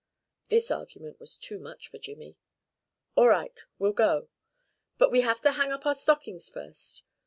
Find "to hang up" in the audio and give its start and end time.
5.41-5.85